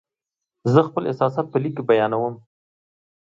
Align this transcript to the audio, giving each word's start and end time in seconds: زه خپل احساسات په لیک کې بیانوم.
زه 0.73 0.79
خپل 0.87 1.03
احساسات 1.07 1.45
په 1.49 1.57
لیک 1.63 1.73
کې 1.77 1.83
بیانوم. 1.89 2.33